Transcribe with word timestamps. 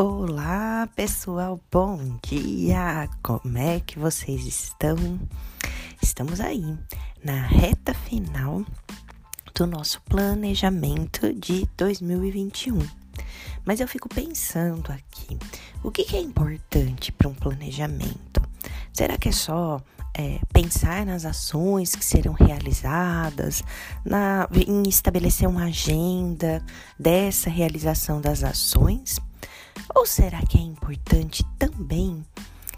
Olá, 0.00 0.88
pessoal, 0.94 1.60
bom 1.72 2.20
dia! 2.22 3.10
Como 3.20 3.58
é 3.58 3.80
que 3.80 3.98
vocês 3.98 4.46
estão? 4.46 4.96
Estamos 6.00 6.40
aí 6.40 6.78
na 7.24 7.42
reta 7.44 7.92
final 7.92 8.64
do 9.52 9.66
nosso 9.66 10.00
planejamento 10.02 11.32
de 11.32 11.68
2021. 11.76 12.78
Mas 13.64 13.80
eu 13.80 13.88
fico 13.88 14.08
pensando 14.08 14.88
aqui, 14.92 15.36
o 15.82 15.90
que, 15.90 16.14
é 16.14 16.20
importante 16.20 17.10
para 17.10 17.26
um 17.26 17.34
planejamento? 17.34 18.40
Será 18.92 19.18
que 19.18 19.30
é 19.30 19.32
só 19.32 19.82
é, 20.16 20.38
pensar 20.52 21.04
nas 21.06 21.24
ações 21.24 21.96
que 21.96 22.04
serão 22.04 22.34
realizadas, 22.34 23.64
na, 24.04 24.48
em 24.64 24.88
estabelecer 24.88 25.48
uma 25.48 25.64
agenda 25.64 26.64
dessa 26.96 27.50
realização 27.50 28.20
das 28.20 28.44
ações? 28.44 29.18
Ou 29.94 30.06
será 30.06 30.40
que 30.42 30.58
é 30.58 30.60
importante 30.60 31.44
também 31.58 32.24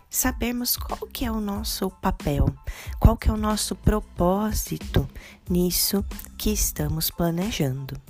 sabermos 0.09 0.77
qual 0.77 1.09
que 1.13 1.25
é 1.25 1.31
o 1.31 1.41
nosso 1.41 1.91
papel, 1.91 2.53
qual 2.99 3.17
que 3.17 3.29
é 3.29 3.33
o 3.33 3.37
nosso 3.37 3.77
propósito 3.77 5.09
nisso 5.49 6.05
que 6.37 6.51
estamos 6.51 7.11
planejando? 7.11 8.01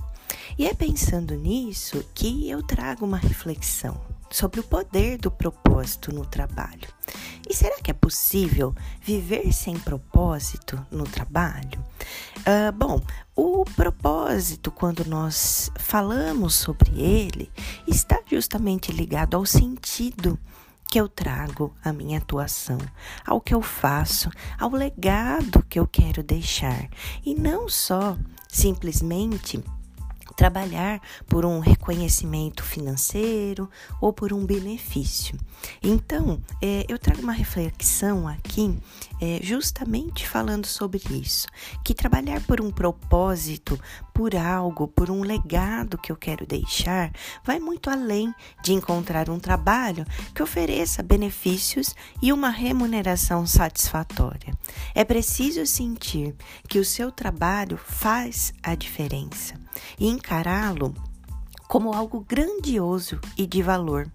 E 0.58 0.66
é 0.66 0.74
pensando 0.74 1.34
nisso 1.34 2.04
que 2.14 2.48
eu 2.48 2.62
trago 2.62 3.04
uma 3.04 3.18
reflexão 3.18 4.00
sobre 4.30 4.60
o 4.60 4.64
poder 4.64 5.18
do 5.18 5.30
propósito 5.30 6.14
no 6.14 6.24
trabalho. 6.24 6.88
E 7.48 7.54
será 7.54 7.80
que 7.82 7.90
é 7.90 7.94
possível 7.94 8.74
viver 9.00 9.52
sem 9.52 9.76
propósito 9.78 10.84
no 10.90 11.04
trabalho? 11.04 11.84
Uh, 12.38 12.72
bom, 12.72 13.00
o 13.34 13.64
propósito, 13.64 14.70
quando 14.70 15.04
nós 15.04 15.70
falamos 15.78 16.54
sobre 16.54 17.00
ele, 17.00 17.50
está 17.88 18.20
justamente 18.30 18.92
ligado 18.92 19.36
ao 19.36 19.44
sentido 19.44 20.38
que 20.90 21.00
eu 21.00 21.08
trago 21.08 21.74
à 21.84 21.92
minha 21.92 22.18
atuação, 22.18 22.78
ao 23.24 23.40
que 23.40 23.54
eu 23.54 23.62
faço, 23.62 24.28
ao 24.58 24.70
legado 24.70 25.64
que 25.68 25.78
eu 25.78 25.86
quero 25.86 26.22
deixar. 26.22 26.88
E 27.24 27.34
não 27.34 27.68
só 27.68 28.16
simplesmente 28.48 29.62
trabalhar 30.40 31.02
por 31.26 31.44
um 31.44 31.58
reconhecimento 31.58 32.64
financeiro 32.64 33.68
ou 34.00 34.10
por 34.10 34.32
um 34.32 34.46
benefício. 34.46 35.38
Então, 35.82 36.42
é, 36.62 36.86
eu 36.88 36.98
trago 36.98 37.20
uma 37.20 37.34
reflexão 37.34 38.26
aqui, 38.26 38.74
é, 39.20 39.38
justamente 39.42 40.26
falando 40.26 40.64
sobre 40.64 41.02
isso, 41.10 41.46
que 41.84 41.92
trabalhar 41.92 42.40
por 42.46 42.58
um 42.58 42.70
propósito, 42.70 43.78
por 44.14 44.34
algo, 44.34 44.88
por 44.88 45.10
um 45.10 45.20
legado 45.20 45.98
que 45.98 46.10
eu 46.10 46.16
quero 46.16 46.46
deixar, 46.46 47.12
vai 47.44 47.58
muito 47.58 47.90
além 47.90 48.34
de 48.64 48.72
encontrar 48.72 49.28
um 49.28 49.38
trabalho 49.38 50.06
que 50.34 50.42
ofereça 50.42 51.02
benefícios 51.02 51.94
e 52.22 52.32
uma 52.32 52.48
remuneração 52.48 53.46
satisfatória. 53.46 54.54
É 54.94 55.04
preciso 55.04 55.66
sentir 55.66 56.34
que 56.66 56.78
o 56.78 56.84
seu 56.84 57.12
trabalho 57.12 57.76
faz 57.76 58.54
a 58.62 58.74
diferença 58.74 59.59
e 59.98 60.08
encará-lo 60.08 60.94
como 61.70 61.94
algo 61.94 62.26
grandioso 62.28 63.20
e 63.38 63.46
de 63.46 63.62
valor, 63.62 64.10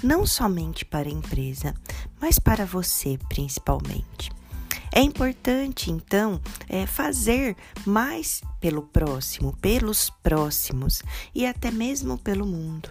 não 0.00 0.24
somente 0.24 0.84
para 0.84 1.08
a 1.08 1.12
empresa, 1.12 1.74
mas 2.20 2.38
para 2.38 2.64
você 2.64 3.18
principalmente. 3.28 4.30
É 4.92 5.00
importante, 5.00 5.90
então, 5.90 6.40
é, 6.68 6.86
fazer 6.86 7.56
mais 7.84 8.42
pelo 8.60 8.82
próximo, 8.82 9.56
pelos 9.60 10.08
próximos 10.22 11.02
e 11.34 11.46
até 11.46 11.72
mesmo 11.72 12.16
pelo 12.16 12.46
mundo. 12.46 12.90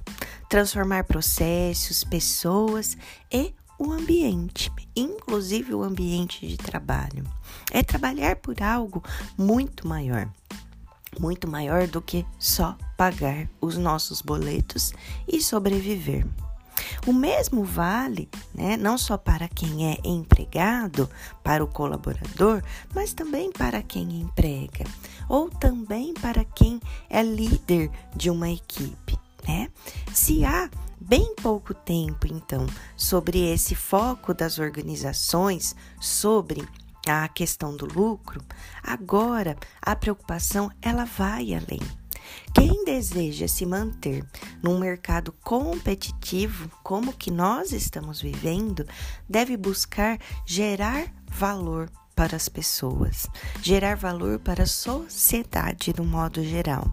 Transformar 0.50 1.06
processos, 1.06 2.04
pessoas 2.04 2.98
e 3.32 3.54
o 3.78 3.92
ambiente, 3.92 4.70
inclusive 4.94 5.74
o 5.74 5.82
ambiente 5.82 6.46
de 6.46 6.58
trabalho. 6.58 7.24
É 7.72 7.82
trabalhar 7.82 8.36
por 8.36 8.62
algo 8.62 9.02
muito 9.38 9.88
maior 9.88 10.30
muito 11.20 11.48
maior 11.48 11.88
do 11.88 12.02
que 12.02 12.26
só 12.38 12.76
pagar 12.98 13.50
os 13.62 13.78
nossos 13.78 14.22
boletos 14.22 14.92
e 15.28 15.42
sobreviver. 15.42 16.26
O 17.06 17.14
mesmo 17.14 17.64
vale, 17.64 18.30
né, 18.54 18.78
não 18.78 18.98
só 18.98 19.18
para 19.18 19.48
quem 19.48 19.92
é 19.92 19.98
empregado, 20.04 21.10
para 21.44 21.64
o 21.64 21.68
colaborador, 21.68 22.62
mas 22.94 23.14
também 23.14 23.52
para 23.52 23.82
quem 23.82 24.22
emprega, 24.22 24.86
ou 25.28 25.50
também 25.50 26.14
para 26.14 26.44
quem 26.44 26.80
é 27.10 27.22
líder 27.22 27.92
de 28.16 28.30
uma 28.30 28.50
equipe, 28.50 29.18
né? 29.48 29.70
Se 30.14 30.44
há 30.46 30.70
bem 31.00 31.34
pouco 31.36 31.74
tempo, 31.74 32.28
então, 32.28 32.66
sobre 32.96 33.52
esse 33.52 33.76
foco 33.76 34.34
das 34.34 34.60
organizações 34.60 35.76
sobre 36.00 36.68
a 37.10 37.28
questão 37.28 37.76
do 37.76 37.86
lucro, 37.86 38.42
agora 38.82 39.58
a 39.82 39.96
preocupação 39.96 40.72
ela 40.82 41.06
vai 41.06 41.54
além. 41.54 41.82
Quem 42.54 42.84
deseja 42.84 43.48
se 43.48 43.66
manter 43.66 44.26
num 44.62 44.80
mercado 44.80 45.32
competitivo 45.44 46.70
como 46.84 47.14
que 47.14 47.32
nós 47.32 47.72
estamos 47.72 48.22
vivendo, 48.22 48.86
deve 49.28 49.58
buscar 49.58 50.20
gerar 50.46 51.12
valor 51.28 51.90
para 52.16 52.36
as 52.36 52.50
pessoas, 52.50 53.28
gerar 53.62 53.96
valor 53.96 54.40
para 54.40 54.64
a 54.64 54.68
sociedade 54.68 55.94
no 55.98 56.04
modo 56.04 56.44
geral. 56.44 56.92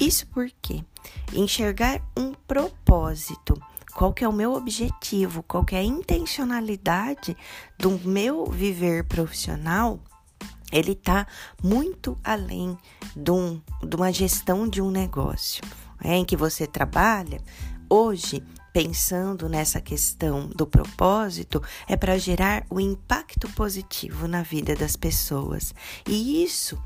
Isso 0.00 0.26
porque 0.28 0.84
enxergar 1.32 2.00
um 2.16 2.32
propósito 2.32 3.60
qual 3.94 4.12
que 4.12 4.24
é 4.24 4.28
o 4.28 4.32
meu 4.32 4.54
objetivo, 4.54 5.42
qual 5.42 5.64
que 5.64 5.74
é 5.74 5.78
a 5.78 5.84
intencionalidade 5.84 7.36
do 7.78 7.98
meu 7.98 8.46
viver 8.46 9.04
profissional, 9.04 10.00
ele 10.72 10.92
está 10.92 11.26
muito 11.62 12.16
além 12.22 12.78
de, 13.14 13.30
um, 13.30 13.60
de, 13.82 13.96
uma 13.96 14.12
gestão 14.12 14.68
de 14.68 14.80
um 14.80 14.90
negócio 14.90 15.62
é, 16.02 16.16
em 16.16 16.24
que 16.24 16.36
você 16.36 16.66
trabalha. 16.66 17.40
Hoje, 17.88 18.42
pensando 18.72 19.48
nessa 19.48 19.80
questão 19.80 20.48
do 20.48 20.66
propósito, 20.66 21.62
é 21.88 21.96
para 21.96 22.16
gerar 22.18 22.64
o 22.70 22.76
um 22.76 22.80
impacto 22.80 23.48
positivo 23.50 24.28
na 24.28 24.42
vida 24.42 24.76
das 24.76 24.96
pessoas. 24.96 25.74
E 26.06 26.44
isso 26.44 26.80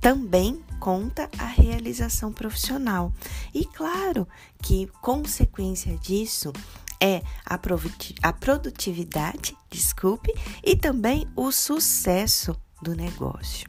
também 0.00 0.62
conta 0.78 1.28
a 1.38 1.46
realização 1.46 2.32
profissional. 2.32 3.12
E 3.54 3.64
claro 3.64 4.26
que 4.62 4.86
consequência 5.00 5.96
disso 5.98 6.52
é 7.00 7.22
a 7.44 8.32
produtividade, 8.32 9.56
desculpe, 9.70 10.32
e 10.64 10.76
também 10.76 11.26
o 11.36 11.50
sucesso 11.52 12.56
do 12.80 12.94
negócio. 12.94 13.68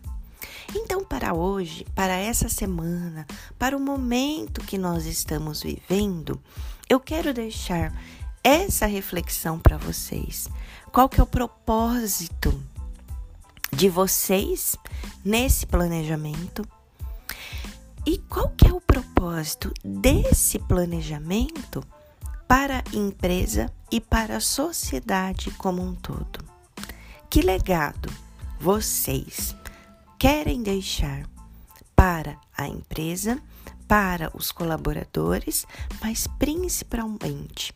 Então, 0.76 1.04
para 1.04 1.34
hoje, 1.34 1.86
para 1.96 2.16
essa 2.16 2.50
semana, 2.50 3.26
para 3.58 3.76
o 3.76 3.80
momento 3.80 4.62
que 4.62 4.78
nós 4.78 5.06
estamos 5.06 5.64
vivendo, 5.64 6.42
eu 6.90 7.00
quero 7.00 7.34
deixar 7.34 7.94
essa 8.44 8.86
reflexão 8.86 9.60
para 9.60 9.78
vocês. 9.78 10.48
Qual 10.92 11.10
que 11.10 11.20
é 11.20 11.24
o 11.24 11.28
propósito 11.28 12.62
de 13.78 13.90
vocês 13.90 14.76
nesse 15.24 15.68
planejamento. 15.68 16.68
E 18.08 18.18
qual 18.18 18.50
que 18.50 18.68
é 18.68 18.74
o 18.74 18.82
propósito 18.82 19.72
desse 19.86 20.58
planejamento 20.58 21.84
para 22.48 22.80
a 22.80 22.96
empresa 22.96 23.72
e 23.92 24.02
para 24.02 24.38
a 24.38 24.42
sociedade 24.42 25.52
como 25.52 25.84
um 25.84 25.94
todo? 25.94 26.44
Que 27.30 27.44
legado 27.44 28.12
vocês 28.60 29.56
querem 30.18 30.64
deixar 30.64 31.30
para 31.96 32.36
a 32.58 32.68
empresa, 32.68 33.40
para 33.88 34.36
os 34.36 34.52
colaboradores, 34.52 35.68
mas 36.02 36.26
principalmente 36.40 37.76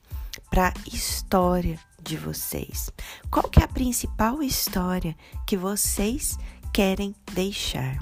para 0.50 0.70
a 0.70 0.74
história 0.92 1.80
de 2.03 2.18
vocês. 2.18 2.92
Qual 3.30 3.48
que 3.50 3.59
é 3.59 3.63
a 3.63 3.68
principal 3.68 4.42
história 4.42 5.15
que 5.45 5.57
vocês 5.57 6.38
querem 6.74 7.15
deixar? 7.33 8.00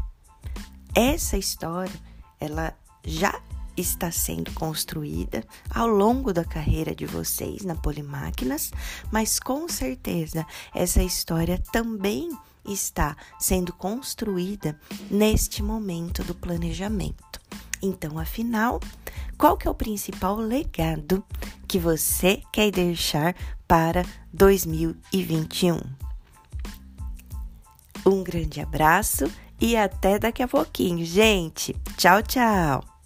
Essa 0.96 1.38
história, 1.38 2.00
ela 2.40 2.74
já 3.06 3.40
está 3.78 4.12
sendo 4.12 4.52
construída 4.54 5.44
ao 5.70 5.88
longo 5.88 6.34
da 6.34 6.44
carreira 6.44 6.94
de 6.94 7.06
vocês 7.06 7.64
na 7.64 7.76
Polimáquinas, 7.76 8.72
mas 9.12 9.40
com 9.40 9.68
certeza 9.68 10.46
essa 10.74 11.02
história 11.02 11.62
também 11.72 12.30
está 12.66 13.16
sendo 13.40 13.74
construída 13.74 14.80
neste 15.10 15.64
momento 15.64 16.24
do 16.24 16.36
planejamento. 16.36 17.29
Então, 17.82 18.20
afinal, 18.20 18.80
qual 19.38 19.58
que 19.58 19.68
é 19.68 19.72
o 19.72 19.76
principal 19.76 20.36
legado 20.36 21.24
que 21.68 21.80
você 21.80 22.42
quer 22.52 22.72
deixar 22.72 23.36
para 23.68 24.04
2021? 24.34 25.80
Um 28.06 28.24
grande 28.24 28.62
abraço 28.62 29.32
e 29.60 29.76
até 29.76 30.18
daqui 30.18 30.42
a 30.42 30.48
pouquinho, 30.48 31.06
gente. 31.06 31.76
Tchau, 31.98 32.22
tchau. 32.24 32.99